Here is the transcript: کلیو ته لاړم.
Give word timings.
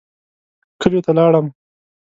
کلیو 0.79 1.05
ته 1.05 1.11
لاړم. 1.17 1.47